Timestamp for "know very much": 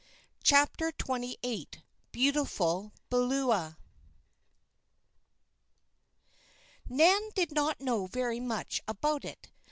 7.81-8.81